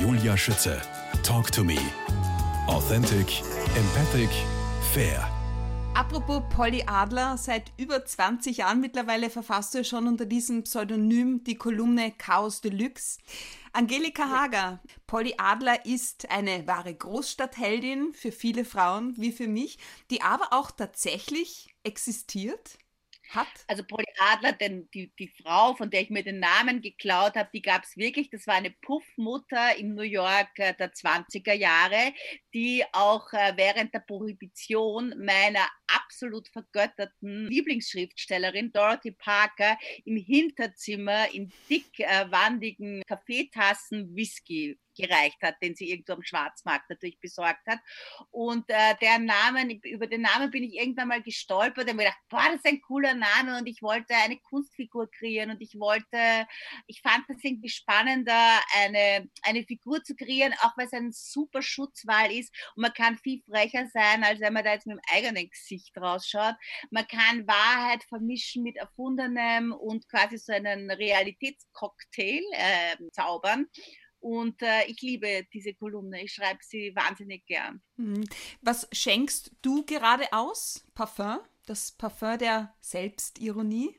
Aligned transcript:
Julia 0.00 0.36
Schütze. 0.36 0.80
Talk 1.24 1.50
to 1.50 1.64
me. 1.64 1.76
Authentic, 2.68 3.42
empathic, 3.74 4.30
fair. 4.92 5.28
Apropos 5.94 6.40
Polly 6.54 6.84
Adler, 6.86 7.36
seit 7.36 7.72
über 7.76 8.04
20 8.04 8.58
Jahren 8.58 8.80
mittlerweile 8.80 9.28
verfasst 9.28 9.74
du 9.74 9.84
schon 9.84 10.06
unter 10.06 10.24
diesem 10.24 10.62
Pseudonym 10.62 11.42
die 11.42 11.56
Kolumne 11.56 12.12
Chaos 12.16 12.60
Deluxe. 12.60 13.18
Angelika 13.72 14.28
Hager, 14.28 14.78
Polly 15.08 15.34
Adler 15.36 15.84
ist 15.84 16.30
eine 16.30 16.64
wahre 16.68 16.94
Großstadtheldin 16.94 18.12
für 18.12 18.30
viele 18.30 18.64
Frauen 18.64 19.14
wie 19.16 19.32
für 19.32 19.48
mich, 19.48 19.78
die 20.12 20.22
aber 20.22 20.52
auch 20.52 20.70
tatsächlich 20.70 21.74
existiert. 21.82 22.78
Hat? 23.28 23.46
Also 23.66 23.84
Polly 23.84 24.06
Adler, 24.18 24.52
denn 24.52 24.88
die, 24.94 25.12
die 25.18 25.28
Frau, 25.28 25.74
von 25.74 25.90
der 25.90 26.00
ich 26.02 26.10
mir 26.10 26.22
den 26.22 26.40
Namen 26.40 26.80
geklaut 26.80 27.34
habe, 27.36 27.50
die 27.52 27.62
gab 27.62 27.84
es 27.84 27.96
wirklich. 27.96 28.30
Das 28.30 28.46
war 28.46 28.54
eine 28.54 28.70
Puffmutter 28.70 29.76
in 29.76 29.94
New 29.94 30.02
York 30.02 30.58
äh, 30.58 30.74
der 30.74 30.92
20er 30.92 31.52
Jahre, 31.52 32.14
die 32.54 32.84
auch 32.92 33.32
äh, 33.32 33.52
während 33.56 33.92
der 33.92 34.00
Prohibition 34.00 35.14
meiner 35.18 35.68
absolut 35.88 36.48
vergötterten 36.48 37.46
Lieblingsschriftstellerin 37.48 38.72
Dorothy 38.72 39.12
Parker 39.12 39.78
im 40.04 40.16
Hinterzimmer 40.16 41.32
in 41.32 41.52
dickwandigen 41.68 43.02
Kaffeetassen 43.06 44.14
Whisky 44.14 44.78
gereicht 44.98 45.40
hat, 45.42 45.56
den 45.62 45.74
sie 45.74 45.90
irgendwo 45.90 46.14
am 46.14 46.22
Schwarzmarkt 46.22 46.90
natürlich 46.90 47.18
besorgt 47.20 47.66
hat. 47.66 47.78
Und 48.30 48.68
äh, 48.68 48.94
der 49.00 49.18
Namen, 49.18 49.70
über 49.82 50.06
den 50.06 50.22
Namen 50.22 50.50
bin 50.50 50.64
ich 50.64 50.74
irgendwann 50.74 51.08
mal 51.08 51.22
gestolpert 51.22 51.88
und 51.88 51.96
mir 51.96 52.04
gedacht, 52.04 52.20
boah, 52.28 52.44
das 52.46 52.56
ist 52.56 52.66
ein 52.66 52.80
cooler 52.80 53.14
Name 53.14 53.58
und 53.58 53.66
ich 53.66 53.82
wollte 53.82 54.14
eine 54.14 54.38
Kunstfigur 54.38 55.10
kreieren 55.10 55.50
und 55.50 55.60
ich 55.60 55.78
wollte, 55.78 56.46
ich 56.86 57.00
fand 57.00 57.24
das 57.28 57.38
irgendwie 57.42 57.68
spannender, 57.68 58.60
eine, 58.76 59.28
eine 59.42 59.64
Figur 59.64 60.02
zu 60.02 60.14
kreieren, 60.14 60.54
auch 60.62 60.76
weil 60.76 60.86
es 60.86 60.92
ein 60.92 61.12
super 61.12 61.62
Schutzwahl 61.62 62.32
ist 62.32 62.54
und 62.74 62.82
man 62.82 62.92
kann 62.92 63.18
viel 63.18 63.42
frecher 63.48 63.86
sein, 63.92 64.24
als 64.24 64.40
wenn 64.40 64.52
man 64.52 64.64
da 64.64 64.72
jetzt 64.72 64.86
mit 64.86 64.96
dem 64.96 65.02
eigenen 65.14 65.48
Gesicht 65.48 65.96
rausschaut. 65.96 66.54
Man 66.90 67.06
kann 67.06 67.46
Wahrheit 67.46 68.04
vermischen 68.04 68.62
mit 68.62 68.76
Erfundenem 68.76 69.72
und 69.72 70.08
quasi 70.08 70.38
so 70.38 70.52
einen 70.52 70.90
Realitätscocktail 70.90 72.42
äh, 72.52 73.10
zaubern. 73.12 73.66
Und 74.28 74.60
äh, 74.60 74.84
ich 74.88 75.00
liebe 75.00 75.46
diese 75.54 75.72
Kolumne. 75.72 76.22
Ich 76.22 76.34
schreibe 76.34 76.60
sie 76.62 76.94
wahnsinnig 76.94 77.46
gern. 77.46 77.80
Mhm. 77.96 78.28
Was 78.60 78.86
schenkst 78.92 79.52
du 79.62 79.86
gerade 79.86 80.30
aus? 80.32 80.84
Parfum? 80.94 81.38
Das 81.64 81.92
Parfum 81.92 82.36
der 82.36 82.74
Selbstironie? 82.82 83.98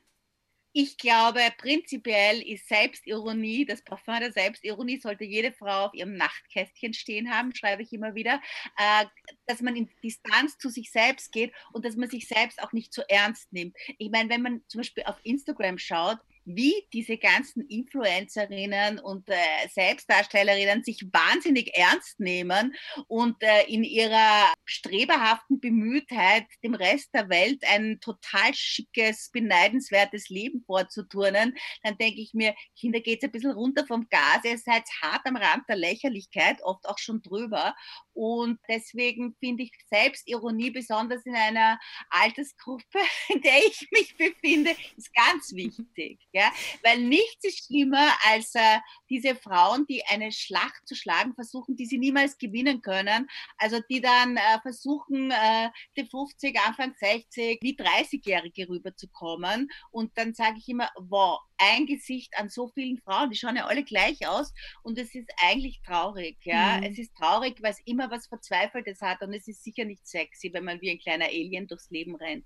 Ich 0.71 0.99
glaube, 0.99 1.39
prinzipiell 1.57 2.43
ist 2.43 2.67
Selbstironie, 2.67 3.65
das 3.65 3.83
Parfum 3.83 4.19
der 4.19 4.31
Selbstironie 4.31 4.99
sollte 4.99 5.23
jede 5.23 5.51
Frau 5.51 5.87
auf 5.87 5.95
ihrem 5.95 6.15
Nachtkästchen 6.15 6.93
stehen 6.93 7.33
haben, 7.33 7.55
schreibe 7.55 7.81
ich 7.81 7.91
immer 7.91 8.13
wieder, 8.13 8.39
äh, 8.77 9.05
dass 9.47 9.61
man 9.61 9.75
in 9.75 9.89
Distanz 10.03 10.59
zu 10.59 10.69
sich 10.69 10.91
selbst 10.91 11.31
geht 11.31 11.51
und 11.73 11.85
dass 11.85 11.95
man 11.95 12.07
sich 12.07 12.27
selbst 12.27 12.61
auch 12.61 12.71
nicht 12.71 12.93
zu 12.93 13.01
ernst 13.09 13.51
nimmt. 13.51 13.75
Ich 13.97 14.11
meine, 14.11 14.29
wenn 14.29 14.43
man 14.43 14.61
zum 14.67 14.81
Beispiel 14.81 15.05
auf 15.05 15.19
Instagram 15.23 15.79
schaut, 15.79 16.19
wie 16.55 16.73
diese 16.93 17.17
ganzen 17.17 17.67
Influencerinnen 17.67 18.99
und 18.99 19.29
äh, 19.29 19.35
Selbstdarstellerinnen 19.71 20.83
sich 20.83 21.05
wahnsinnig 21.11 21.75
ernst 21.75 22.19
nehmen 22.19 22.75
und 23.07 23.41
äh, 23.43 23.65
in 23.67 23.83
ihrer 23.83 24.51
streberhaften 24.65 25.59
Bemühtheit 25.59 26.45
dem 26.63 26.73
Rest 26.73 27.09
der 27.13 27.29
Welt 27.29 27.63
ein 27.67 27.99
total 27.99 28.53
schickes, 28.53 29.29
beneidenswertes 29.31 30.29
Leben 30.29 30.63
vorzuturnen, 30.65 31.55
dann 31.83 31.97
denke 31.97 32.21
ich 32.21 32.33
mir, 32.33 32.55
Kinder, 32.77 32.99
geht's 32.99 33.23
ein 33.23 33.31
bisschen 33.31 33.51
runter 33.51 33.85
vom 33.85 34.07
Gas, 34.09 34.43
ihr 34.43 34.57
seid 34.57 34.83
hart 35.01 35.21
am 35.25 35.35
Rand 35.35 35.63
der 35.69 35.75
Lächerlichkeit, 35.75 36.61
oft 36.63 36.87
auch 36.87 36.97
schon 36.97 37.21
drüber. 37.21 37.75
Und 38.13 38.59
deswegen 38.67 39.35
finde 39.39 39.63
ich 39.63 39.71
Selbstironie, 39.89 40.71
besonders 40.71 41.25
in 41.25 41.35
einer 41.35 41.79
Altersgruppe, 42.09 42.83
in 43.29 43.41
der 43.41 43.59
ich 43.59 43.87
mich 43.91 44.17
befinde, 44.17 44.75
ist 44.97 45.13
ganz 45.13 45.53
wichtig. 45.53 46.19
Ja? 46.33 46.38
Weil 46.83 46.99
nichts 46.99 47.43
ist 47.43 47.65
schlimmer 47.65 48.09
als 48.27 48.55
äh, 48.55 48.79
diese 49.09 49.35
Frauen, 49.35 49.85
die 49.87 50.03
eine 50.05 50.31
Schlacht 50.31 50.87
zu 50.87 50.95
schlagen 50.95 51.33
versuchen, 51.33 51.75
die 51.75 51.85
sie 51.85 51.97
niemals 51.97 52.37
gewinnen 52.37 52.81
können. 52.81 53.27
Also 53.57 53.79
die 53.89 54.01
dann 54.01 54.37
äh, 54.37 54.59
versuchen, 54.61 55.31
äh, 55.31 55.69
die 55.97 56.05
50, 56.05 56.59
Anfang 56.59 56.93
60, 56.97 57.59
wie 57.61 57.75
30-Jährige 57.75 58.69
rüberzukommen. 58.69 59.69
Und 59.91 60.17
dann 60.17 60.33
sage 60.33 60.57
ich 60.57 60.67
immer, 60.69 60.89
wow, 60.95 61.39
ein 61.57 61.85
Gesicht 61.85 62.33
an 62.37 62.49
so 62.49 62.69
vielen 62.69 62.99
Frauen, 62.99 63.29
die 63.29 63.37
schauen 63.37 63.55
ja 63.55 63.65
alle 63.65 63.83
gleich 63.83 64.27
aus. 64.27 64.53
Und 64.83 64.97
es 64.97 65.13
ist 65.13 65.29
eigentlich 65.41 65.81
traurig. 65.85 66.37
Ja? 66.43 66.77
Mhm. 66.77 66.83
Es 66.83 66.97
ist 66.97 67.15
traurig, 67.15 67.61
weil 67.61 67.71
es 67.71 67.81
immer 67.85 68.09
was 68.09 68.27
Verzweifeltes 68.27 69.01
hat 69.01 69.21
und 69.21 69.33
es 69.33 69.47
ist 69.47 69.63
sicher 69.63 69.85
nicht 69.85 70.07
sexy, 70.07 70.51
wenn 70.53 70.63
man 70.63 70.81
wie 70.81 70.91
ein 70.91 70.99
kleiner 70.99 71.25
Alien 71.25 71.67
durchs 71.67 71.89
Leben 71.89 72.15
rennt. 72.15 72.45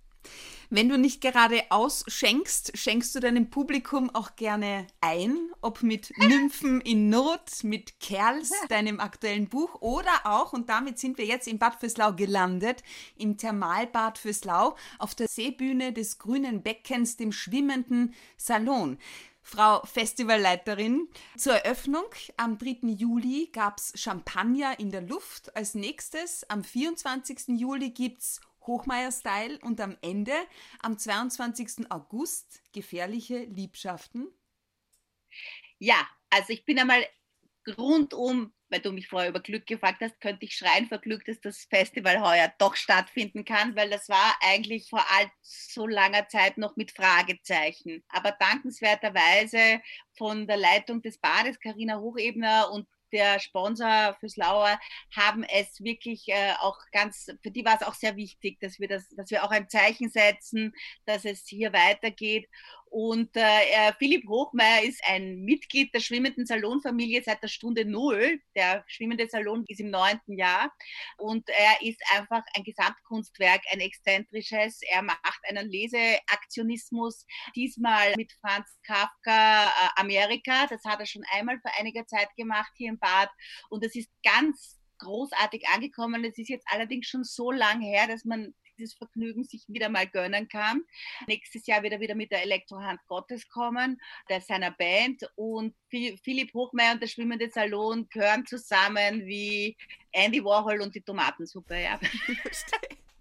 Wenn 0.69 0.89
du 0.89 0.97
nicht 0.97 1.21
gerade 1.21 1.61
ausschenkst, 1.69 2.75
schenkst 2.75 3.13
du 3.13 3.19
deinem 3.19 3.51
Publikum 3.51 4.09
auch 4.15 4.35
gerne 4.35 4.87
ein, 5.01 5.37
ob 5.61 5.83
mit 5.83 6.11
Nymphen 6.17 6.81
in 6.81 7.09
Not, 7.09 7.63
mit 7.63 7.99
Kerls, 7.99 8.51
deinem 8.69 8.99
aktuellen 8.99 9.49
Buch 9.49 9.81
oder 9.81 10.21
auch, 10.23 10.51
und 10.51 10.69
damit 10.69 10.97
sind 10.97 11.19
wir 11.19 11.25
jetzt 11.25 11.47
in 11.47 11.59
Bad 11.59 11.75
Fürslau 11.75 12.13
gelandet, 12.13 12.81
im 13.15 13.37
Thermalbad 13.37 14.17
Fürslau 14.17 14.75
auf 14.97 15.13
der 15.13 15.27
Seebühne 15.27 15.93
des 15.93 16.17
Grünen 16.17 16.63
Beckens, 16.63 17.17
dem 17.17 17.31
schwimmenden 17.31 18.15
Salon. 18.37 18.97
Frau 19.43 19.85
Festivalleiterin. 19.85 21.07
Zur 21.37 21.53
Eröffnung 21.53 22.05
am 22.37 22.57
3. 22.57 22.87
Juli 22.97 23.49
gab 23.51 23.77
es 23.77 23.93
Champagner 23.95 24.79
in 24.79 24.89
der 24.89 25.01
Luft. 25.01 25.55
Als 25.55 25.75
nächstes 25.75 26.49
am 26.49 26.63
24. 26.63 27.59
Juli 27.59 27.91
gibt 27.91 28.21
es 28.21 28.41
Hochmeier-Style 28.65 29.59
und 29.61 29.79
am 29.81 29.97
Ende, 30.01 30.33
am 30.81 30.97
22. 30.97 31.91
August, 31.91 32.61
gefährliche 32.71 33.39
Liebschaften? 33.45 34.27
Ja, 35.79 36.07
also 36.29 36.53
ich 36.53 36.65
bin 36.65 36.79
einmal 36.79 37.05
rundum, 37.77 38.53
weil 38.69 38.79
du 38.81 38.91
mich 38.91 39.07
vorher 39.07 39.29
über 39.29 39.39
Glück 39.39 39.65
gefragt 39.65 40.01
hast, 40.01 40.19
könnte 40.19 40.45
ich 40.45 40.55
schreien 40.55 40.87
vor 40.87 40.97
Glück, 40.97 41.25
dass 41.25 41.39
das 41.41 41.65
Festival 41.69 42.21
heuer 42.21 42.51
doch 42.57 42.75
stattfinden 42.75 43.45
kann, 43.45 43.75
weil 43.75 43.89
das 43.89 44.09
war 44.09 44.35
eigentlich 44.41 44.89
vor 44.89 45.05
allzu 45.11 45.87
langer 45.87 46.27
Zeit 46.27 46.57
noch 46.57 46.75
mit 46.75 46.91
Fragezeichen. 46.91 48.03
Aber 48.09 48.31
dankenswerterweise 48.31 49.81
von 50.17 50.47
der 50.47 50.57
Leitung 50.57 51.01
des 51.01 51.17
Bades, 51.19 51.59
Karina 51.59 51.99
Hochebner 51.99 52.71
und 52.71 52.87
der 53.13 53.39
Sponsor 53.39 54.15
fürs 54.19 54.35
Lauer 54.35 54.79
haben 55.15 55.43
es 55.43 55.81
wirklich 55.83 56.27
äh, 56.27 56.53
auch 56.59 56.77
ganz, 56.91 57.27
für 57.41 57.51
die 57.51 57.63
war 57.63 57.75
es 57.75 57.87
auch 57.87 57.93
sehr 57.93 58.15
wichtig, 58.15 58.59
dass 58.59 58.79
wir 58.79 58.87
das, 58.87 59.07
dass 59.09 59.31
wir 59.31 59.43
auch 59.43 59.51
ein 59.51 59.69
Zeichen 59.69 60.09
setzen, 60.09 60.73
dass 61.05 61.23
es 61.23 61.47
hier 61.47 61.71
weitergeht. 61.71 62.49
Und 62.93 63.35
äh, 63.35 63.91
Philipp 63.97 64.29
Hochmeier 64.29 64.83
ist 64.83 65.01
ein 65.07 65.39
Mitglied 65.39 65.91
der 65.95 65.99
schwimmenden 65.99 66.45
Salonfamilie 66.45 67.23
seit 67.23 67.41
der 67.41 67.47
Stunde 67.47 67.85
Null. 67.85 68.39
Der 68.55 68.83
schwimmende 68.85 69.27
Salon 69.27 69.65
ist 69.67 69.79
im 69.79 69.89
neunten 69.89 70.37
Jahr. 70.37 70.71
Und 71.17 71.49
er 71.49 71.81
ist 71.81 71.99
einfach 72.15 72.43
ein 72.55 72.63
Gesamtkunstwerk, 72.63 73.61
ein 73.71 73.79
exzentrisches. 73.79 74.81
Er 74.83 75.01
macht 75.01 75.41
einen 75.49 75.71
Leseaktionismus, 75.71 77.25
diesmal 77.55 78.13
mit 78.15 78.31
Franz 78.33 78.69
Kafka 78.85 79.65
äh, 79.65 79.69
Amerika. 79.95 80.67
Das 80.67 80.83
hat 80.85 80.99
er 80.99 81.07
schon 81.07 81.25
einmal 81.31 81.59
vor 81.61 81.71
einiger 81.79 82.05
Zeit 82.05 82.29
gemacht 82.35 82.73
hier 82.75 82.89
im 82.89 82.99
Bad. 82.99 83.31
Und 83.69 83.83
das 83.83 83.95
ist 83.95 84.11
ganz 84.23 84.79
großartig 84.99 85.67
angekommen. 85.73 86.23
Es 86.25 86.37
ist 86.37 86.49
jetzt 86.49 86.67
allerdings 86.69 87.07
schon 87.07 87.23
so 87.23 87.51
lang 87.51 87.81
her, 87.81 88.05
dass 88.05 88.23
man 88.23 88.53
dieses 88.83 88.95
Vergnügen 88.95 89.43
sich 89.43 89.63
wieder 89.67 89.89
mal 89.89 90.07
gönnen 90.07 90.47
kann. 90.47 90.83
Nächstes 91.27 91.65
Jahr 91.65 91.81
wird 91.83 91.93
er 91.93 91.99
wieder 91.99 92.15
mit 92.15 92.31
der 92.31 92.43
Elektrohand 92.43 92.99
Gottes 93.07 93.47
kommen, 93.49 93.99
der 94.29 94.41
seiner 94.41 94.71
Band 94.71 95.23
und 95.35 95.75
Philipp 95.89 96.53
Hochmeier 96.53 96.93
und 96.93 97.01
der 97.01 97.07
Schwimmende 97.07 97.49
Salon 97.49 98.07
gehören 98.09 98.45
zusammen 98.45 99.25
wie 99.25 99.75
Andy 100.11 100.43
Warhol 100.43 100.81
und 100.81 100.93
die 100.95 101.01
Tomatensuppe. 101.01 101.81
Ja. 101.81 101.99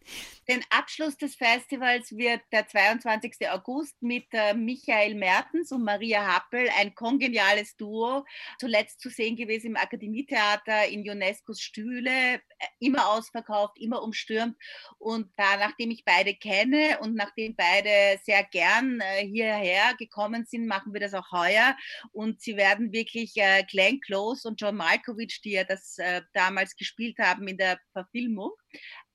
Den 0.49 0.65
Abschluss 0.71 1.17
des 1.17 1.37
Festivals 1.37 2.17
wird 2.17 2.41
der 2.51 2.67
22. 2.67 3.49
August 3.49 4.03
mit 4.03 4.27
äh, 4.33 4.55
Michael 4.55 5.15
Mertens 5.15 5.71
und 5.71 5.85
Maria 5.85 6.27
Happel, 6.27 6.69
ein 6.81 6.97
kongeniales 6.97 7.77
Duo, 7.77 8.25
zuletzt 8.59 9.01
zu 9.01 9.09
sehen 9.09 9.37
gewesen 9.37 9.69
im 9.69 9.77
Akademietheater 9.77 10.89
in 10.89 11.09
UNESCOs 11.09 11.61
Stühle, 11.61 12.35
äh, 12.35 12.41
immer 12.81 13.09
ausverkauft, 13.11 13.79
immer 13.79 14.03
umstürmt. 14.03 14.57
Und 14.99 15.31
da, 15.37 15.57
nachdem 15.59 15.93
ich 15.93 16.05
beide 16.05 16.35
kenne 16.35 16.99
und 17.01 17.15
nachdem 17.15 17.55
beide 17.55 18.19
sehr 18.25 18.43
gern 18.43 19.01
äh, 19.01 19.25
hierher 19.25 19.95
gekommen 19.97 20.45
sind, 20.45 20.67
machen 20.67 20.93
wir 20.93 21.01
das 21.01 21.15
auch 21.15 21.31
heuer. 21.31 21.77
Und 22.11 22.41
sie 22.41 22.57
werden 22.57 22.93
wirklich 22.93 23.35
Glenn 23.71 24.01
Close 24.01 24.49
und 24.49 24.61
John 24.61 24.77
Malkovich, 24.77 25.41
die 25.43 25.53
ja 25.53 25.65
das 25.65 25.97
damals 26.33 26.77
gespielt 26.77 27.19
haben 27.19 27.47
in 27.49 27.57
der 27.57 27.79
Verfilmung, 27.93 28.53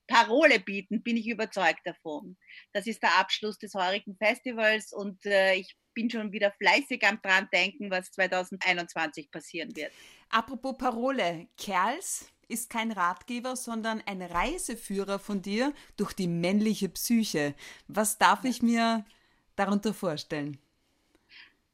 Parole 0.08 0.58
bieten, 0.58 1.02
bin 1.02 1.16
ich 1.16 1.28
überzeugt 1.28 1.80
davon. 1.84 2.36
Das 2.72 2.86
ist 2.86 3.02
der 3.02 3.18
Abschluss 3.18 3.58
des 3.58 3.74
heurigen 3.74 4.16
Festivals 4.16 4.92
und 4.92 5.24
äh, 5.26 5.54
ich 5.54 5.76
bin 5.94 6.10
schon 6.10 6.32
wieder 6.32 6.52
fleißig 6.58 7.04
am 7.06 7.20
dran 7.22 7.48
denken, 7.52 7.90
was 7.90 8.10
2021 8.12 9.30
passieren 9.30 9.74
wird. 9.76 9.92
Apropos 10.30 10.76
Parole, 10.76 11.48
Kerls 11.56 12.32
ist 12.48 12.70
kein 12.70 12.92
Ratgeber, 12.92 13.56
sondern 13.56 14.02
ein 14.06 14.22
Reiseführer 14.22 15.18
von 15.18 15.42
dir 15.42 15.72
durch 15.96 16.14
die 16.14 16.28
männliche 16.28 16.88
Psyche. 16.88 17.54
Was 17.86 18.18
darf 18.18 18.44
ich 18.44 18.62
mir 18.62 19.04
darunter 19.56 19.92
vorstellen? 19.92 20.58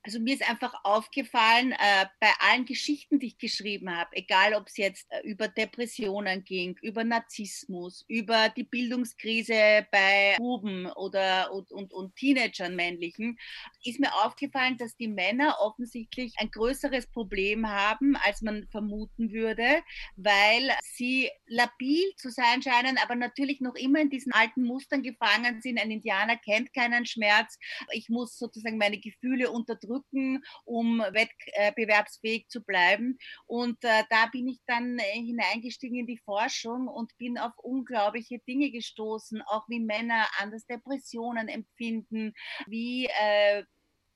Also 0.04 0.20
mir 0.20 0.34
ist 0.34 0.48
einfach 0.48 0.74
aufgefallen, 0.84 1.72
äh, 1.72 2.04
bei 2.20 2.28
allen 2.40 2.66
Geschichten, 2.66 3.18
die 3.18 3.28
ich 3.28 3.38
geschrieben 3.38 3.90
habe, 3.90 4.14
egal 4.16 4.52
ob 4.52 4.68
es 4.68 4.76
jetzt 4.76 5.06
äh, 5.08 5.20
über 5.22 5.48
Depressionen 5.48 6.44
ging, 6.44 6.76
über 6.82 7.04
Narzissmus, 7.04 8.04
über 8.06 8.50
die 8.50 8.64
Bildungskrise 8.64 9.86
bei 9.90 10.34
Buben 10.36 10.86
oder 10.92 11.50
und, 11.54 11.72
und, 11.72 11.94
und 11.94 12.14
Teenagern 12.16 12.76
männlichen, 12.76 13.38
ist 13.82 13.98
mir 13.98 14.12
aufgefallen, 14.26 14.76
dass 14.76 14.94
die 14.94 15.08
Männer 15.08 15.56
offensichtlich 15.60 16.34
ein 16.36 16.50
größeres 16.50 17.06
Problem 17.06 17.66
haben, 17.66 18.14
als 18.16 18.42
man 18.42 18.68
vermuten 18.70 19.32
würde, 19.32 19.82
weil 20.16 20.70
sie 20.82 21.30
labil 21.46 22.04
zu 22.18 22.28
sein 22.28 22.60
scheinen, 22.60 22.98
aber 22.98 23.14
natürlich 23.14 23.62
noch 23.62 23.74
immer 23.74 24.02
in 24.02 24.10
diesen 24.10 24.32
alten 24.32 24.64
Mustern 24.64 25.02
gefangen 25.02 25.62
sind. 25.62 25.80
Ein 25.80 25.90
Indianer 25.90 26.36
kennt 26.36 26.74
keinen 26.74 27.06
Schmerz. 27.06 27.58
Ich 27.92 28.10
muss 28.10 28.36
sozusagen 28.36 28.76
meine 28.76 28.98
Gefühle 28.98 29.50
unterdrücken 29.50 29.93
drücken, 29.94 30.42
um 30.64 30.98
wettbewerbsfähig 30.98 32.48
zu 32.48 32.62
bleiben. 32.62 33.18
Und 33.46 33.82
äh, 33.84 34.04
da 34.10 34.26
bin 34.32 34.48
ich 34.48 34.58
dann 34.66 34.98
äh, 34.98 35.02
hineingestiegen 35.12 35.98
in 35.98 36.06
die 36.06 36.20
Forschung 36.24 36.88
und 36.88 37.16
bin 37.18 37.38
auf 37.38 37.52
unglaubliche 37.58 38.38
Dinge 38.46 38.70
gestoßen, 38.70 39.42
auch 39.42 39.64
wie 39.68 39.80
Männer 39.80 40.26
anders 40.38 40.66
Depressionen 40.66 41.48
empfinden, 41.48 42.32
wie 42.66 43.06
äh, 43.06 43.64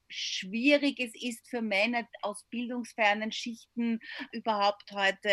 schwierig 0.09 1.01
es 1.01 1.13
ist 1.15 1.49
für 1.49 1.63
Männer 1.63 2.09
aus 2.23 2.45
bildungsfernen 2.51 3.33
Schichten 3.33 4.01
überhaupt 4.33 4.93
heute 4.93 5.31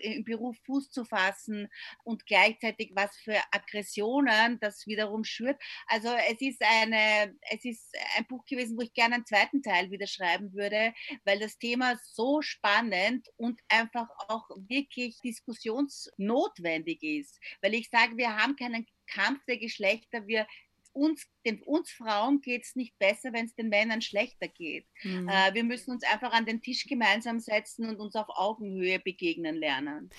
im 0.00 0.24
Beruf 0.24 0.56
Fuß 0.66 0.90
zu 0.90 1.04
fassen 1.04 1.68
und 2.04 2.26
gleichzeitig 2.26 2.92
was 2.94 3.16
für 3.16 3.40
Aggressionen 3.52 4.58
das 4.60 4.86
wiederum 4.86 5.24
schürt. 5.24 5.60
Also 5.86 6.08
es 6.30 6.40
ist 6.40 6.62
eine, 6.62 7.34
es 7.50 7.64
ist 7.64 7.94
ein 8.16 8.26
Buch 8.26 8.44
gewesen, 8.44 8.76
wo 8.76 8.82
ich 8.82 8.92
gerne 8.92 9.16
einen 9.16 9.26
zweiten 9.26 9.62
Teil 9.62 9.90
wieder 9.90 10.06
schreiben 10.06 10.52
würde, 10.52 10.92
weil 11.24 11.38
das 11.38 11.58
Thema 11.58 11.96
so 12.04 12.42
spannend 12.42 13.28
und 13.36 13.60
einfach 13.68 14.08
auch 14.28 14.48
wirklich 14.68 15.20
diskussionsnotwendig 15.20 17.02
ist. 17.02 17.38
Weil 17.60 17.74
ich 17.74 17.88
sage, 17.90 18.16
wir 18.16 18.36
haben 18.36 18.56
keinen 18.56 18.86
Kampf 19.06 19.44
der 19.46 19.58
Geschlechter, 19.58 20.26
wir 20.26 20.46
uns, 20.92 21.26
den, 21.44 21.62
uns 21.62 21.90
Frauen 21.90 22.40
geht 22.40 22.64
es 22.64 22.76
nicht 22.76 22.98
besser, 22.98 23.32
wenn 23.32 23.46
es 23.46 23.54
den 23.54 23.68
Männern 23.68 24.02
schlechter 24.02 24.48
geht. 24.48 24.86
Mhm. 25.02 25.28
Äh, 25.28 25.54
wir 25.54 25.64
müssen 25.64 25.92
uns 25.92 26.04
einfach 26.04 26.32
an 26.32 26.46
den 26.46 26.60
Tisch 26.60 26.86
gemeinsam 26.86 27.40
setzen 27.40 27.88
und 27.88 28.00
uns 28.00 28.14
auf 28.14 28.28
Augenhöhe 28.28 28.98
begegnen 28.98 29.56
lernen. 29.56 30.10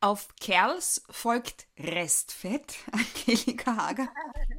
Auf 0.00 0.28
Kerls 0.40 1.02
folgt 1.10 1.68
Restfett, 1.78 2.76
Angelika 2.92 3.76
Hager. 3.76 4.08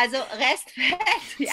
Also 0.00 0.16
Restfett, 0.16 0.98
ja. 1.38 1.52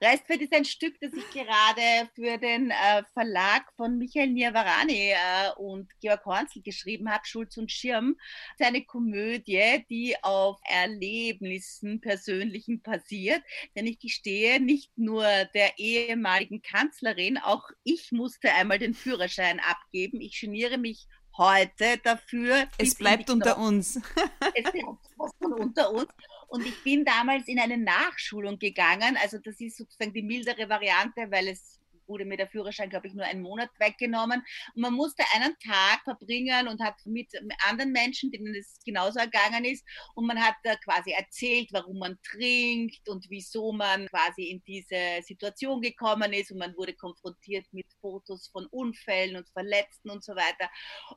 Restfett 0.00 0.40
ist 0.40 0.54
ein 0.54 0.64
Stück, 0.64 0.98
das 1.02 1.12
ich 1.12 1.30
gerade 1.32 2.08
für 2.14 2.38
den 2.38 2.70
äh, 2.70 3.02
Verlag 3.12 3.70
von 3.76 3.98
Michael 3.98 4.28
Niavarani 4.28 5.10
äh, 5.10 5.50
und 5.58 5.90
Georg 6.00 6.24
Hornzel 6.24 6.62
geschrieben 6.62 7.10
habe, 7.10 7.26
Schulz 7.26 7.58
und 7.58 7.70
Schirm. 7.70 8.16
Es 8.54 8.60
ist 8.60 8.66
eine 8.66 8.86
Komödie, 8.86 9.84
die 9.90 10.16
auf 10.22 10.58
Erlebnissen 10.64 12.00
persönlichen 12.00 12.80
basiert. 12.80 13.42
Denn 13.76 13.86
ich 13.86 13.98
gestehe, 13.98 14.60
nicht 14.60 14.96
nur 14.96 15.26
der 15.52 15.78
ehemaligen 15.78 16.62
Kanzlerin, 16.62 17.36
auch 17.36 17.68
ich 17.82 18.12
musste 18.12 18.50
einmal 18.54 18.78
den 18.78 18.94
Führerschein 18.94 19.60
abgeben. 19.60 20.22
Ich 20.22 20.40
geniere 20.40 20.78
mich 20.78 21.06
heute 21.36 21.98
dafür. 22.02 22.66
Es 22.78 22.94
bleibt 22.94 23.28
unter 23.28 23.58
noch, 23.58 23.66
uns. 23.66 23.96
es 24.54 24.72
bleibt 24.72 25.60
unter 25.60 25.90
uns. 25.90 26.08
Und 26.54 26.64
ich 26.64 26.84
bin 26.84 27.04
damals 27.04 27.48
in 27.48 27.58
eine 27.58 27.76
Nachschulung 27.76 28.60
gegangen. 28.60 29.18
Also 29.20 29.38
das 29.38 29.60
ist 29.60 29.76
sozusagen 29.76 30.12
die 30.12 30.22
mildere 30.22 30.68
Variante, 30.68 31.28
weil 31.28 31.48
es 31.48 31.80
wurde 32.06 32.24
mir 32.24 32.36
der 32.36 32.48
Führerschein, 32.48 32.90
glaube 32.90 33.08
ich, 33.08 33.14
nur 33.14 33.24
einen 33.24 33.42
Monat 33.42 33.70
weggenommen. 33.78 34.42
Und 34.74 34.82
man 34.82 34.94
musste 34.94 35.24
einen 35.34 35.56
Tag 35.58 36.02
verbringen 36.04 36.68
und 36.68 36.82
hat 36.82 36.94
mit 37.04 37.30
anderen 37.68 37.92
Menschen, 37.92 38.30
denen 38.30 38.54
es 38.54 38.80
genauso 38.84 39.18
ergangen 39.18 39.64
ist, 39.64 39.84
und 40.14 40.26
man 40.26 40.40
hat 40.40 40.56
da 40.62 40.76
quasi 40.76 41.12
erzählt, 41.12 41.68
warum 41.72 41.98
man 41.98 42.18
trinkt 42.22 43.08
und 43.08 43.26
wieso 43.30 43.72
man 43.72 44.06
quasi 44.08 44.44
in 44.44 44.62
diese 44.64 45.22
Situation 45.22 45.80
gekommen 45.80 46.32
ist. 46.32 46.50
Und 46.50 46.58
man 46.58 46.76
wurde 46.76 46.94
konfrontiert 46.94 47.66
mit 47.72 47.86
Fotos 48.00 48.48
von 48.48 48.66
Unfällen 48.66 49.36
und 49.36 49.48
Verletzten 49.50 50.10
und 50.10 50.24
so 50.24 50.34
weiter. 50.34 50.70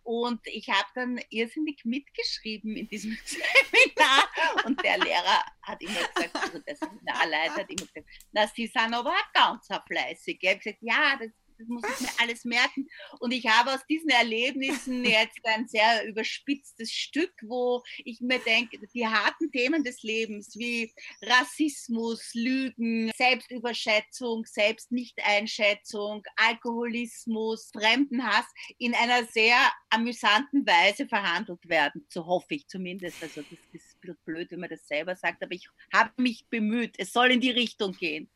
Und 0.03 0.39
ich 0.45 0.69
habe 0.69 0.87
dann 0.95 1.19
irrsinnig 1.29 1.83
mitgeschrieben 1.85 2.75
in 2.75 2.87
diesem 2.87 3.17
Seminar. 3.25 4.29
Und 4.65 4.83
der 4.83 4.97
Lehrer 4.99 5.43
hat 5.61 5.81
immer 5.81 5.93
gesagt, 5.93 6.35
also 6.35 6.59
der 6.59 6.75
Seminarleiter 6.75 7.57
hat 7.57 7.69
immer 7.69 7.85
gesagt, 7.85 8.07
na, 8.31 8.47
Sie 8.47 8.67
sind 8.67 8.93
aber 8.93 9.11
auch 9.11 9.33
ganz 9.33 9.67
fleißig. 9.87 10.39
Ich 10.41 10.49
habe 10.49 10.76
gesagt, 10.79 10.97
ja, 10.99 11.17
das 11.19 11.31
das 11.57 11.67
muss 11.67 11.83
ich 11.83 12.01
mir 12.01 12.13
alles 12.19 12.45
merken. 12.45 12.87
Und 13.19 13.31
ich 13.31 13.47
habe 13.47 13.73
aus 13.73 13.85
diesen 13.87 14.09
Erlebnissen 14.09 15.03
jetzt 15.05 15.39
ein 15.43 15.67
sehr 15.67 16.05
überspitztes 16.07 16.91
Stück, 16.91 17.33
wo 17.41 17.83
ich 18.05 18.21
mir 18.21 18.39
denke, 18.39 18.77
die 18.93 19.07
harten 19.07 19.51
Themen 19.51 19.83
des 19.83 20.03
Lebens 20.03 20.55
wie 20.55 20.91
Rassismus, 21.23 22.31
Lügen, 22.33 23.11
Selbstüberschätzung, 23.15 24.45
Selbstnichteinschätzung, 24.45 26.23
Alkoholismus, 26.35 27.71
Fremdenhass 27.73 28.45
in 28.77 28.93
einer 28.93 29.25
sehr 29.25 29.57
amüsanten 29.89 30.65
Weise 30.65 31.07
verhandelt 31.07 31.67
werden. 31.67 32.05
So 32.09 32.25
hoffe 32.25 32.55
ich 32.55 32.67
zumindest. 32.67 33.21
Also 33.23 33.41
das 33.41 33.51
ist 33.51 33.59
ein 33.65 33.71
bisschen 33.71 34.17
blöd, 34.25 34.51
wenn 34.51 34.59
man 34.59 34.69
das 34.69 34.87
selber 34.87 35.15
sagt, 35.15 35.41
aber 35.41 35.53
ich 35.53 35.67
habe 35.91 36.11
mich 36.21 36.45
bemüht. 36.49 36.95
Es 36.97 37.13
soll 37.13 37.31
in 37.31 37.41
die 37.41 37.51
Richtung 37.51 37.93
gehen. 37.93 38.29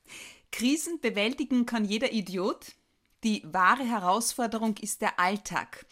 Krisen 0.51 0.99
bewältigen 0.99 1.65
kann 1.65 1.85
jeder 1.85 2.11
Idiot. 2.11 2.73
Die 3.23 3.43
wahre 3.45 3.83
Herausforderung 3.83 4.77
ist 4.77 5.01
der 5.01 5.19
Alltag. 5.19 5.85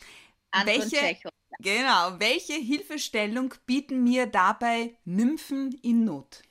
Anton 0.51 0.91
welche, 0.91 1.17
genau, 1.59 2.19
welche 2.19 2.53
Hilfestellung 2.53 3.53
bieten 3.65 4.03
mir 4.03 4.25
dabei 4.25 4.95
Nymphen 5.06 5.73
in 5.83 6.06
Not? 6.06 6.41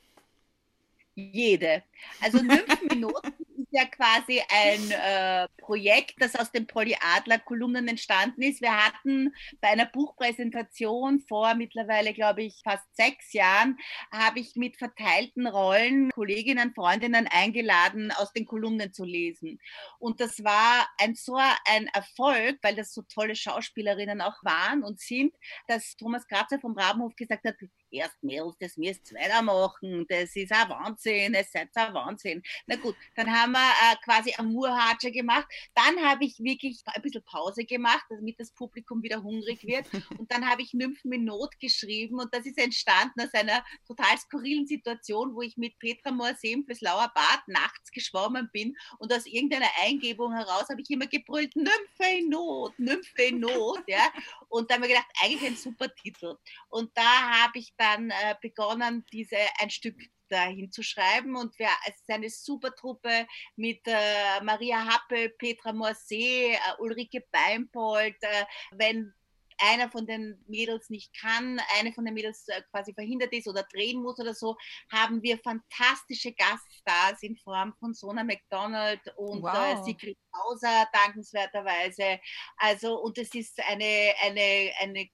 Jede. 1.15 1.83
Also 2.21 2.39
Nymphen 2.39 2.89
in 2.91 3.01
Not 3.01 3.25
ist 3.71 3.79
ja 3.79 3.85
quasi 3.87 4.43
ein 4.49 4.91
äh, 4.91 5.49
Projekt, 5.61 6.15
das 6.19 6.35
aus 6.35 6.51
den 6.51 6.67
Polyadler-Kolumnen 6.67 7.87
entstanden 7.89 8.43
ist. 8.43 8.63
Wir 8.63 8.75
hatten 8.75 9.35
bei 9.61 9.69
einer 9.69 9.87
Buchpräsentation 9.87 11.21
vor 11.21 11.55
mittlerweile, 11.55 12.15
glaube 12.15 12.43
ich, 12.43 12.61
fast 12.65 12.85
sechs 12.97 13.33
Jahren, 13.33 13.79
habe 14.11 14.41
ich 14.41 14.57
mit 14.57 14.77
verteilten 14.77 15.47
Rollen 15.47 16.11
Kolleginnen, 16.11 16.73
Freundinnen 16.75 17.29
eingeladen, 17.31 18.11
aus 18.13 18.33
den 18.33 18.47
Kolumnen 18.47 18.93
zu 18.93 19.05
lesen. 19.05 19.61
Und 19.99 20.21
das 20.21 20.43
war 20.43 20.89
ein 20.99 21.15
so 21.15 21.37
ein 21.37 21.89
Erfolg, 21.89 22.59
weil 22.63 22.75
das 22.75 22.95
so 22.95 23.03
tolle 23.03 23.37
Schauspielerinnen 23.37 24.21
auch 24.21 24.43
waren 24.43 24.83
und 24.83 25.01
sind, 25.01 25.35
dass 25.67 25.97
Thomas 25.97 26.27
Kratzer 26.27 26.59
vom 26.59 26.73
Rabenhof 26.73 27.15
gesagt 27.17 27.45
hat, 27.45 27.57
erst 27.91 28.23
Mädels, 28.23 28.57
das 28.59 28.77
müsst 28.77 29.13
ihr 29.13 29.19
weitermachen, 29.19 30.07
das 30.09 30.35
ist 30.37 30.53
ein 30.53 30.69
Wahnsinn, 30.69 31.35
es 31.35 31.53
seid 31.53 31.69
ein 31.75 31.95
Wahnsinn. 31.95 32.43
Na 32.67 32.77
gut, 32.77 32.97
dann 33.15 33.31
haben 33.31 33.53
wir 33.53 33.59
äh, 33.59 33.97
quasi 34.05 34.35
Amurhatsche 34.37 35.11
gemacht. 35.11 35.47
Dann 35.75 35.99
habe 36.05 36.25
ich 36.25 36.39
wirklich 36.39 36.81
ein 36.87 37.03
bisschen 37.03 37.23
Pause 37.25 37.65
gemacht, 37.65 38.05
damit 38.09 38.39
das 38.39 38.51
Publikum 38.53 39.03
wieder 39.03 39.23
hungrig 39.23 39.65
wird. 39.65 39.87
Und 40.19 40.31
dann 40.33 40.49
habe 40.49 40.63
ich 40.63 40.75
Nymphen 40.75 41.13
in 41.13 41.25
Not 41.25 41.59
geschrieben 41.61 42.21
und 42.21 42.35
das 42.35 42.47
ist 42.47 42.59
entstanden 42.59 43.21
aus 43.21 43.33
einer 43.35 43.65
total 43.87 44.17
skurrilen 44.19 44.67
Situation, 44.67 45.35
wo 45.35 45.43
ich 45.43 45.57
mit 45.57 45.79
Petra 45.79 46.11
Morsem 46.11 46.65
fürs 46.65 46.81
Lauer 46.81 47.11
Bad 47.15 47.47
nachts 47.47 47.91
geschwommen 47.91 48.49
bin 48.53 48.77
und 48.99 49.13
aus 49.13 49.27
irgendeiner 49.27 49.69
Eingebung 49.83 50.35
heraus 50.35 50.69
habe 50.69 50.81
ich 50.81 50.91
immer 50.91 51.07
gebrüllt, 51.07 51.55
Nymphe 51.57 52.19
in 52.19 52.29
Not, 52.29 52.79
Nymphe 52.79 53.23
in 53.23 53.41
Not, 53.41 53.83
ja. 53.87 54.11
Und 54.49 54.71
da 54.71 54.75
haben 54.75 54.83
wir 54.83 54.89
gedacht, 54.89 55.09
eigentlich 55.23 55.51
ein 55.51 55.57
super 55.57 55.95
Titel. 55.95 56.37
Und 56.69 56.91
da 56.97 57.43
habe 57.43 57.59
ich 57.59 57.75
dann 57.79 58.11
äh, 58.11 58.35
begonnen, 58.41 59.05
diese 59.13 59.37
ein 59.61 59.71
Stück 59.71 59.97
dahin 60.29 60.71
zu 60.71 60.83
schreiben. 60.83 61.37
Und 61.37 61.59
wir, 61.59 61.69
es 61.87 61.97
ist 61.97 62.11
eine 62.11 62.31
super 62.31 62.75
Truppe 62.75 63.27
mit 63.57 63.81
äh, 63.87 64.43
Maria 64.43 64.85
Happel, 64.85 65.31
Petra 65.31 65.73
Morsee, 65.73 66.53
äh, 66.53 66.59
Ulrike 66.79 67.25
Beimpold. 67.31 68.17
Äh, 68.23 68.45
wenn 68.73 69.13
einer 69.61 69.91
von 69.91 70.07
den 70.07 70.43
Mädels 70.47 70.89
nicht 70.89 71.13
kann, 71.21 71.61
eine 71.79 71.93
von 71.93 72.05
den 72.05 72.15
Mädels 72.15 72.47
äh, 72.49 72.63
quasi 72.71 72.95
verhindert 72.95 73.33
ist 73.33 73.49
oder 73.49 73.65
drehen 73.65 74.01
muss 74.03 74.19
oder 74.19 74.35
so, 74.35 74.57
haben 74.93 75.23
wir 75.23 75.39
fantastische 75.39 76.33
Gaststars 76.33 77.23
in 77.23 77.37
Form 77.37 77.75
von 77.81 77.93
Sona 77.95 78.25
McDonald 78.25 79.01
und 79.17 79.41
äh, 79.41 79.43
wow. 79.43 79.85
Sigrid 79.85 80.19
Hauser 80.37 80.87
dankenswerterweise. 80.93 82.21
Also, 82.57 83.01
und 83.01 83.19
es 83.19 83.35
ist 83.35 83.61
eine, 83.69 84.15
eine, 84.23 84.73
eine 84.81 85.09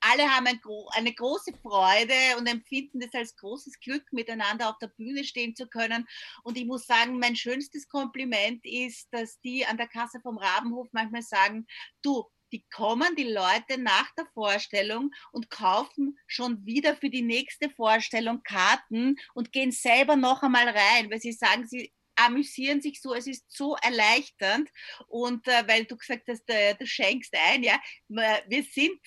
alle 0.00 0.28
haben 0.28 0.46
ein, 0.46 0.60
eine 0.92 1.12
große 1.12 1.52
Freude 1.62 2.14
und 2.38 2.46
empfinden 2.46 3.00
das 3.00 3.14
als 3.14 3.36
großes 3.36 3.80
Glück, 3.80 4.04
miteinander 4.12 4.70
auf 4.70 4.78
der 4.78 4.88
Bühne 4.88 5.24
stehen 5.24 5.56
zu 5.56 5.66
können. 5.66 6.06
Und 6.42 6.56
ich 6.56 6.66
muss 6.66 6.86
sagen, 6.86 7.18
mein 7.18 7.36
schönstes 7.36 7.88
Kompliment 7.88 8.64
ist, 8.64 9.08
dass 9.12 9.40
die 9.40 9.66
an 9.66 9.76
der 9.76 9.88
Kasse 9.88 10.20
vom 10.20 10.38
Rabenhof 10.38 10.88
manchmal 10.92 11.22
sagen, 11.22 11.66
du, 12.02 12.24
die 12.52 12.64
kommen 12.70 13.14
die 13.16 13.30
Leute 13.30 13.78
nach 13.78 14.10
der 14.14 14.26
Vorstellung 14.32 15.10
und 15.32 15.50
kaufen 15.50 16.18
schon 16.26 16.64
wieder 16.64 16.96
für 16.96 17.10
die 17.10 17.22
nächste 17.22 17.68
Vorstellung 17.70 18.42
Karten 18.42 19.16
und 19.34 19.52
gehen 19.52 19.72
selber 19.72 20.16
noch 20.16 20.42
einmal 20.42 20.68
rein, 20.68 21.10
weil 21.10 21.20
sie 21.20 21.32
sagen, 21.32 21.66
sie 21.66 21.92
amüsieren 22.16 22.80
sich 22.80 23.00
so, 23.00 23.14
es 23.14 23.26
ist 23.26 23.44
so 23.48 23.76
erleichternd. 23.76 24.68
Und 25.06 25.46
äh, 25.46 25.66
weil 25.66 25.84
du 25.84 25.96
gesagt 25.96 26.28
hast, 26.28 26.48
äh, 26.48 26.74
du 26.74 26.86
schenkst 26.86 27.34
ein, 27.34 27.62
ja, 27.62 27.78
wir 28.08 28.62
sind 28.64 28.98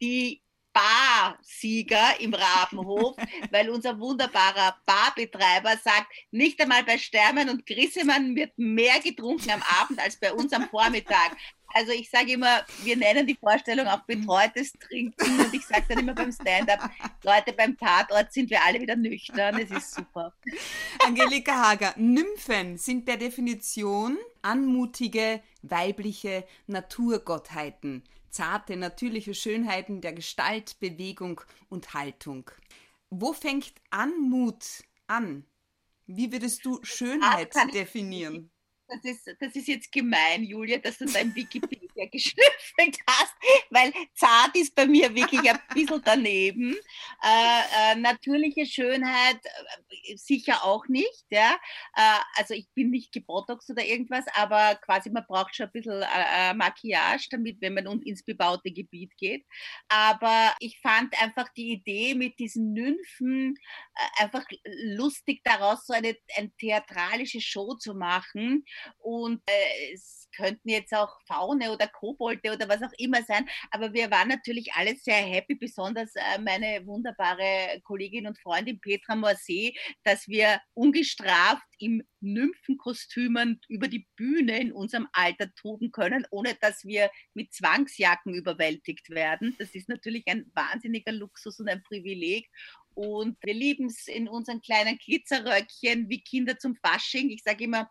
die 0.00 0.42
Barsieger 0.72 2.20
im 2.20 2.34
Rabenhof, 2.34 3.16
weil 3.50 3.70
unser 3.70 3.98
wunderbarer 3.98 4.76
Barbetreiber 4.86 5.76
sagt, 5.82 6.06
nicht 6.30 6.60
einmal 6.60 6.84
bei 6.84 6.98
Stermann 6.98 7.48
und 7.48 7.66
Grissemann 7.66 8.34
wird 8.36 8.52
mehr 8.56 9.00
getrunken 9.00 9.50
am 9.50 9.62
Abend 9.80 9.98
als 9.98 10.18
bei 10.18 10.32
uns 10.32 10.52
am 10.52 10.68
Vormittag. 10.68 11.36
Also 11.72 11.92
ich 11.92 12.10
sage 12.10 12.32
immer, 12.32 12.64
wir 12.82 12.96
nennen 12.96 13.26
die 13.26 13.36
Vorstellung 13.36 13.86
auch 13.86 14.00
betreutes 14.00 14.72
Trinken 14.72 15.38
und 15.38 15.54
ich 15.54 15.64
sage 15.64 15.84
dann 15.88 16.00
immer 16.00 16.14
beim 16.14 16.32
Stand-up, 16.32 16.90
Leute, 17.22 17.52
beim 17.52 17.76
Tatort 17.76 18.32
sind 18.32 18.50
wir 18.50 18.60
alle 18.64 18.80
wieder 18.80 18.96
nüchtern, 18.96 19.56
es 19.60 19.70
ist 19.70 19.94
super. 19.94 20.34
Angelika 21.04 21.68
Hager, 21.68 21.94
Nymphen 21.96 22.76
sind 22.76 23.04
per 23.04 23.16
Definition 23.16 24.18
anmutige, 24.42 25.42
weibliche 25.62 26.44
Naturgottheiten 26.66 28.02
zarte, 28.30 28.76
natürliche 28.76 29.34
Schönheiten 29.34 30.00
der 30.00 30.12
Gestalt, 30.12 30.78
Bewegung 30.80 31.40
und 31.68 31.94
Haltung. 31.94 32.50
Wo 33.10 33.32
fängt 33.32 33.74
Anmut 33.90 34.84
an? 35.06 35.44
Wie 36.06 36.32
würdest 36.32 36.64
du 36.64 36.80
Schönheit 36.82 37.54
definieren? 37.74 38.49
Das 38.90 39.04
ist, 39.04 39.36
das 39.38 39.54
ist 39.54 39.68
jetzt 39.68 39.92
gemein, 39.92 40.42
Julia, 40.42 40.78
dass 40.78 40.98
du 40.98 41.06
dein 41.06 41.34
Wikipedia 41.34 42.06
geschnüffelt 42.12 42.98
hast, 43.08 43.34
weil 43.70 43.92
zart 44.14 44.54
ist 44.56 44.74
bei 44.74 44.86
mir 44.86 45.14
wirklich 45.14 45.48
ein 45.48 45.58
bisschen 45.72 46.02
daneben. 46.04 46.74
Äh, 47.22 47.92
äh, 47.92 47.94
natürliche 47.96 48.66
Schönheit 48.66 49.38
äh, 49.44 50.16
sicher 50.16 50.64
auch 50.64 50.88
nicht. 50.88 51.24
Ja? 51.30 51.56
Äh, 51.94 52.18
also 52.36 52.54
ich 52.54 52.68
bin 52.74 52.90
nicht 52.90 53.12
gebotox 53.12 53.70
oder 53.70 53.84
irgendwas, 53.84 54.24
aber 54.34 54.76
quasi 54.76 55.10
man 55.10 55.24
braucht 55.26 55.54
schon 55.54 55.66
ein 55.66 55.72
bisschen 55.72 56.02
äh, 56.02 56.50
äh, 56.50 56.54
Maquillage, 56.54 57.28
damit, 57.30 57.60
wenn 57.60 57.74
man 57.74 57.86
ins 58.02 58.24
bebaute 58.24 58.70
Gebiet 58.70 59.16
geht. 59.16 59.46
Aber 59.88 60.54
ich 60.60 60.80
fand 60.80 61.20
einfach 61.22 61.48
die 61.50 61.72
Idee 61.72 62.14
mit 62.14 62.38
diesen 62.38 62.72
Nymphen 62.72 63.56
einfach 64.18 64.44
lustig, 64.64 65.42
daraus 65.44 65.86
so 65.86 65.92
eine, 65.92 66.16
eine 66.36 66.50
theatralische 66.56 67.40
Show 67.40 67.74
zu 67.74 67.94
machen 67.94 68.64
und 68.98 69.42
äh, 69.46 69.92
es 69.94 70.28
könnten 70.36 70.68
jetzt 70.68 70.94
auch 70.94 71.20
Faune 71.26 71.72
oder 71.72 71.88
Kobolde 71.88 72.52
oder 72.52 72.68
was 72.68 72.82
auch 72.82 72.92
immer 72.98 73.22
sein, 73.22 73.48
aber 73.70 73.92
wir 73.92 74.10
waren 74.10 74.28
natürlich 74.28 74.72
alle 74.74 74.96
sehr 74.96 75.16
happy, 75.16 75.54
besonders 75.54 76.14
äh, 76.14 76.38
meine 76.40 76.86
wunderbare 76.86 77.80
Kollegin 77.84 78.26
und 78.26 78.38
Freundin 78.38 78.80
Petra 78.80 79.16
Morsee, 79.16 79.74
dass 80.04 80.28
wir 80.28 80.60
ungestraft 80.74 81.66
im 81.78 82.02
Nymphenkostümen 82.20 83.60
über 83.68 83.88
die 83.88 84.06
Bühne 84.16 84.60
in 84.60 84.72
unserem 84.72 85.08
Alter 85.12 85.52
toben 85.54 85.90
können, 85.90 86.26
ohne 86.30 86.54
dass 86.60 86.84
wir 86.84 87.10
mit 87.34 87.52
Zwangsjacken 87.52 88.34
überwältigt 88.34 89.10
werden. 89.10 89.56
Das 89.58 89.74
ist 89.74 89.88
natürlich 89.88 90.24
ein 90.26 90.50
wahnsinniger 90.54 91.12
Luxus 91.12 91.58
und 91.58 91.68
ein 91.68 91.82
Privileg. 91.82 92.48
Und 92.94 93.38
wir 93.42 93.54
lieben 93.54 93.86
es 93.86 94.08
in 94.08 94.28
unseren 94.28 94.60
kleinen 94.60 94.98
Glitzerröckchen 94.98 96.08
wie 96.08 96.22
Kinder 96.22 96.58
zum 96.58 96.76
Fasching. 96.76 97.30
Ich 97.30 97.42
sage 97.42 97.64
immer, 97.64 97.90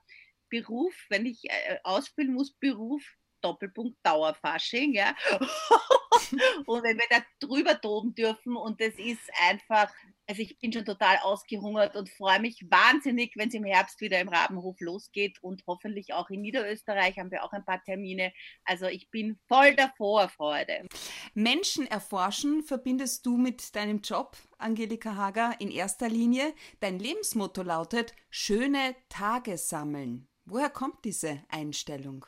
Beruf, 0.50 0.94
wenn 1.10 1.26
ich 1.26 1.46
äh, 1.46 1.80
ausfüllen 1.84 2.34
muss, 2.34 2.52
Beruf, 2.54 3.04
Doppelpunkt 3.42 3.98
Dauerfasching, 4.04 4.94
ja. 4.94 5.16
und 6.66 6.84
wenn 6.84 6.98
wir 6.98 7.06
da 7.10 7.24
drüber 7.40 7.80
toben 7.80 8.14
dürfen 8.14 8.56
und 8.56 8.82
das 8.82 8.96
ist 8.96 9.30
einfach, 9.48 9.92
also 10.28 10.42
ich 10.42 10.60
bin 10.60 10.74
schon 10.74 10.86
total 10.86 11.18
ausgehungert 11.22 11.96
und 11.96 12.10
freue 12.10 12.40
mich 12.40 12.66
wahnsinnig, 12.70 13.34
wenn 13.36 13.50
es 13.50 13.54
im 13.54 13.64
Herbst 13.64 14.02
wieder 14.02 14.20
im 14.20 14.30
Rabenhof 14.30 14.80
losgeht 14.80 15.42
und 15.42 15.64
hoffentlich 15.68 16.14
auch 16.14 16.30
in 16.30 16.42
Niederösterreich 16.42 17.18
haben 17.18 17.32
wir 17.32 17.44
auch 17.44 17.54
ein 17.54 17.66
paar 17.66 17.84
Termine. 17.84 18.34
Also 18.64 18.88
ich 18.88 19.10
bin 19.10 19.40
voll 19.48 19.76
der 19.76 19.94
Vorfreude. 19.98 20.88
Menschen 21.34 21.88
erforschen 21.88 22.64
verbindest 22.64 23.26
du 23.26 23.38
mit 23.38 23.76
deinem 23.76 24.02
Job, 24.02 24.38
Angelika 24.58 25.16
Hager, 25.16 25.56
in 25.60 25.72
erster 25.72 26.10
Linie. 26.10 26.54
Dein 26.80 27.00
Lebensmotto 27.00 27.64
lautet 27.64 28.14
schöne 28.30 28.96
Tage 29.10 29.58
sammeln. 29.58 30.29
Woher 30.52 30.72
kommt 30.72 31.06
diese 31.06 31.44
Einstellung? 31.50 32.26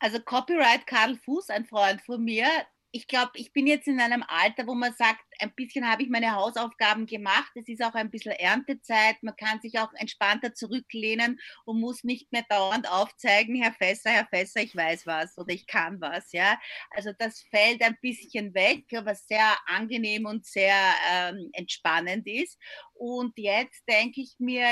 Also 0.00 0.20
Copyright 0.20 0.86
Karl 0.86 1.16
Fuß, 1.16 1.48
ein 1.48 1.64
Freund 1.64 2.02
von 2.02 2.22
mir, 2.22 2.46
ich 2.98 3.06
glaube, 3.06 3.30
ich 3.34 3.52
bin 3.52 3.68
jetzt 3.68 3.86
in 3.86 4.00
einem 4.00 4.24
Alter, 4.26 4.66
wo 4.66 4.74
man 4.74 4.92
sagt, 4.92 5.22
ein 5.38 5.54
bisschen 5.54 5.88
habe 5.88 6.02
ich 6.02 6.08
meine 6.08 6.34
Hausaufgaben 6.34 7.06
gemacht. 7.06 7.52
Es 7.54 7.68
ist 7.68 7.80
auch 7.80 7.94
ein 7.94 8.10
bisschen 8.10 8.32
Erntezeit. 8.32 9.22
Man 9.22 9.36
kann 9.36 9.60
sich 9.60 9.78
auch 9.78 9.92
entspannter 9.94 10.52
zurücklehnen 10.52 11.38
und 11.64 11.78
muss 11.78 12.02
nicht 12.02 12.32
mehr 12.32 12.44
dauernd 12.48 12.90
aufzeigen, 12.90 13.54
Herr 13.62 13.72
Fässer, 13.72 14.10
Herr 14.10 14.26
Fässer, 14.26 14.62
ich 14.62 14.74
weiß 14.74 15.06
was 15.06 15.38
oder 15.38 15.54
ich 15.54 15.68
kann 15.68 16.00
was. 16.00 16.32
Ja, 16.32 16.58
also 16.90 17.12
das 17.16 17.40
fällt 17.52 17.82
ein 17.82 17.96
bisschen 18.02 18.52
weg, 18.52 18.86
was 19.04 19.28
sehr 19.28 19.56
angenehm 19.66 20.26
und 20.26 20.44
sehr 20.44 20.74
ähm, 21.12 21.50
entspannend 21.52 22.26
ist. 22.26 22.58
Und 22.94 23.38
jetzt 23.38 23.84
denke 23.88 24.22
ich 24.22 24.34
mir, 24.38 24.66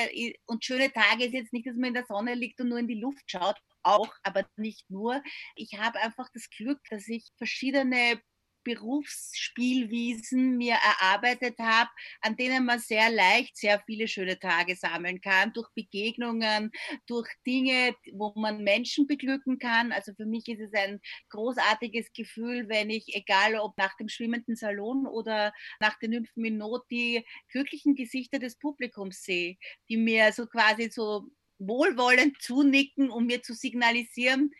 und 0.46 0.64
schöne 0.64 0.92
Tage 0.92 1.26
ist 1.26 1.32
jetzt 1.32 1.52
nicht, 1.52 1.68
dass 1.68 1.76
man 1.76 1.88
in 1.88 1.94
der 1.94 2.06
Sonne 2.06 2.34
liegt 2.34 2.60
und 2.60 2.70
nur 2.70 2.78
in 2.80 2.88
die 2.88 2.98
Luft 2.98 3.30
schaut, 3.30 3.62
auch, 3.86 4.12
aber 4.22 4.46
nicht 4.56 4.90
nur. 4.90 5.22
Ich 5.54 5.78
habe 5.78 6.00
einfach 6.00 6.28
das 6.32 6.50
Glück, 6.50 6.80
dass 6.90 7.08
ich 7.08 7.30
verschiedene 7.36 8.20
Berufsspielwiesen 8.66 10.56
mir 10.56 10.74
erarbeitet 10.74 11.56
habe, 11.60 11.88
an 12.20 12.34
denen 12.36 12.64
man 12.64 12.80
sehr 12.80 13.10
leicht 13.10 13.56
sehr 13.56 13.80
viele 13.86 14.08
schöne 14.08 14.40
Tage 14.40 14.74
sammeln 14.74 15.20
kann, 15.20 15.52
durch 15.52 15.68
Begegnungen, 15.74 16.72
durch 17.06 17.28
Dinge, 17.46 17.94
wo 18.12 18.32
man 18.34 18.64
Menschen 18.64 19.06
beglücken 19.06 19.60
kann. 19.60 19.92
Also 19.92 20.12
für 20.14 20.26
mich 20.26 20.48
ist 20.48 20.60
es 20.60 20.74
ein 20.74 21.00
großartiges 21.30 22.12
Gefühl, 22.12 22.68
wenn 22.68 22.90
ich, 22.90 23.14
egal 23.14 23.54
ob 23.54 23.78
nach 23.78 23.96
dem 23.98 24.08
schwimmenden 24.08 24.56
Salon 24.56 25.06
oder 25.06 25.52
nach 25.78 25.96
den 26.00 26.10
Nymphen 26.10 26.44
in 26.44 26.56
Not, 26.58 26.86
die 26.90 27.24
glücklichen 27.52 27.94
Gesichter 27.94 28.40
des 28.40 28.58
Publikums 28.58 29.22
sehe, 29.22 29.56
die 29.88 29.96
mir 29.96 30.32
so 30.32 30.46
quasi 30.46 30.90
so 30.90 31.28
wohlwollend 31.58 32.40
zunicken, 32.40 33.10
um 33.10 33.26
mir 33.26 33.42
zu 33.42 33.54
signalisieren, 33.54 34.52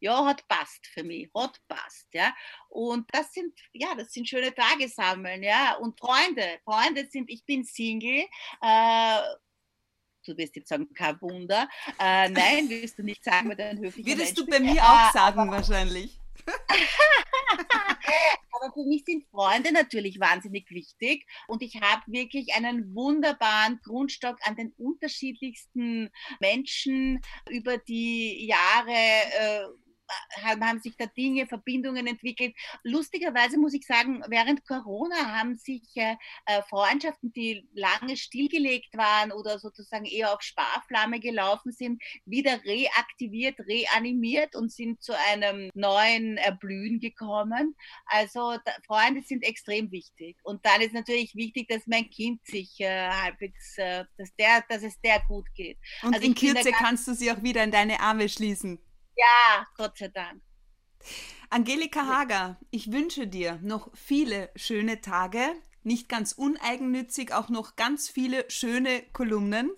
ja, 0.00 0.26
hat 0.26 0.46
passt 0.48 0.86
für 0.86 1.02
mich, 1.02 1.30
hat 1.34 1.58
passt, 1.66 2.08
ja. 2.12 2.34
Und 2.68 3.08
das 3.12 3.32
sind, 3.32 3.58
ja, 3.72 3.94
das 3.94 4.12
sind 4.12 4.28
schöne 4.28 4.54
Tage 4.54 4.88
sammeln, 4.88 5.42
ja. 5.42 5.76
Und 5.76 5.98
Freunde, 5.98 6.60
Freunde 6.64 7.06
sind, 7.10 7.30
ich 7.30 7.44
bin 7.44 7.64
Single, 7.64 8.26
äh, 8.60 9.20
du 10.26 10.36
wirst 10.36 10.56
jetzt 10.56 10.68
sagen, 10.68 10.92
kein 10.94 11.20
Wunder. 11.20 11.68
Äh, 11.98 12.28
nein, 12.28 12.68
wirst 12.68 12.98
du 12.98 13.02
nicht 13.02 13.24
sagen, 13.24 13.48
weil 13.48 13.56
dein 13.56 13.78
höflicher 13.78 14.08
Würdest 14.08 14.38
du 14.38 14.46
bei 14.46 14.60
mir 14.60 14.82
auch 14.82 15.12
sagen, 15.12 15.50
wahrscheinlich. 15.50 16.18
Aber 18.52 18.72
für 18.72 18.84
mich 18.84 19.04
sind 19.04 19.24
Freunde 19.30 19.72
natürlich 19.72 20.20
wahnsinnig 20.20 20.70
wichtig 20.70 21.26
und 21.48 21.62
ich 21.62 21.80
habe 21.80 22.02
wirklich 22.06 22.54
einen 22.54 22.94
wunderbaren 22.94 23.80
Grundstock 23.82 24.36
an 24.42 24.54
den 24.56 24.72
unterschiedlichsten 24.76 26.10
Menschen 26.40 27.20
über 27.50 27.78
die 27.78 28.46
Jahre 28.46 28.92
äh, 28.92 29.64
haben 30.42 30.80
sich 30.80 30.96
da 30.96 31.06
Dinge, 31.06 31.46
Verbindungen 31.46 32.06
entwickelt. 32.06 32.54
Lustigerweise 32.82 33.58
muss 33.58 33.74
ich 33.74 33.86
sagen, 33.86 34.22
während 34.28 34.66
Corona 34.66 35.16
haben 35.16 35.56
sich 35.56 35.82
äh, 35.94 36.16
äh, 36.46 36.62
Freundschaften, 36.68 37.32
die 37.32 37.68
lange 37.74 38.16
stillgelegt 38.16 38.96
waren 38.96 39.32
oder 39.32 39.58
sozusagen 39.58 40.04
eher 40.04 40.32
auf 40.34 40.42
Sparflamme 40.42 41.20
gelaufen 41.20 41.72
sind, 41.72 42.02
wieder 42.24 42.62
reaktiviert, 42.64 43.58
reanimiert 43.60 44.56
und 44.56 44.72
sind 44.72 45.02
zu 45.02 45.12
einem 45.30 45.70
neuen 45.74 46.36
Erblühen 46.36 47.00
gekommen. 47.00 47.74
Also 48.06 48.56
da, 48.64 48.72
Freunde 48.86 49.22
sind 49.22 49.42
extrem 49.44 49.90
wichtig. 49.90 50.36
Und 50.42 50.64
dann 50.64 50.80
ist 50.80 50.94
natürlich 50.94 51.34
wichtig, 51.34 51.68
dass 51.68 51.86
mein 51.86 52.08
Kind 52.10 52.44
sich 52.46 52.80
äh, 52.80 53.08
halbwegs, 53.08 53.78
äh, 53.78 54.04
dass, 54.16 54.34
der, 54.36 54.64
dass 54.68 54.82
es 54.82 55.00
der 55.00 55.20
gut 55.28 55.46
geht. 55.54 55.78
Und 56.02 56.14
also 56.14 56.26
in 56.26 56.34
Kürze 56.34 56.72
kannst 56.72 57.06
du 57.08 57.14
sie 57.14 57.30
auch 57.30 57.42
wieder 57.42 57.62
in 57.64 57.70
deine 57.70 58.00
Arme 58.00 58.28
schließen. 58.28 58.78
Ja, 59.16 59.66
Gott 59.76 59.96
sei 59.98 60.08
Dank. 60.08 60.42
Angelika 61.50 62.06
Hager, 62.06 62.58
ich 62.70 62.90
wünsche 62.90 63.26
dir 63.26 63.58
noch 63.62 63.90
viele 63.94 64.50
schöne 64.56 65.00
Tage, 65.00 65.40
nicht 65.82 66.08
ganz 66.08 66.32
uneigennützig, 66.32 67.32
auch 67.32 67.48
noch 67.48 67.76
ganz 67.76 68.08
viele 68.08 68.50
schöne 68.50 69.02
Kolumnen 69.12 69.70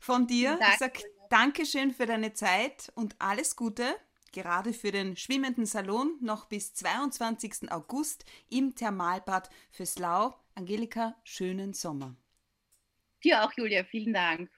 von 0.00 0.26
dir. 0.26 0.58
Danke. 0.58 0.72
Ich 0.72 0.78
sage 0.78 1.00
Dankeschön 1.30 1.92
für 1.92 2.06
deine 2.06 2.32
Zeit 2.34 2.92
und 2.94 3.16
alles 3.18 3.56
Gute 3.56 3.96
gerade 4.32 4.72
für 4.72 4.92
den 4.92 5.16
schwimmenden 5.16 5.66
Salon 5.66 6.16
noch 6.20 6.46
bis 6.46 6.74
22. 6.74 7.70
August 7.72 8.24
im 8.48 8.74
Thermalbad 8.74 9.50
für 9.70 9.86
Slau. 9.86 10.34
Angelika, 10.54 11.16
schönen 11.24 11.72
Sommer. 11.72 12.16
Dir 13.24 13.44
auch, 13.44 13.52
Julia, 13.56 13.84
vielen 13.84 14.12
Dank. 14.12 14.50